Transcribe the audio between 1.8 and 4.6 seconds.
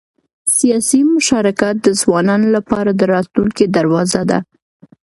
د ځوانانو لپاره د راتلونکي دروازه ده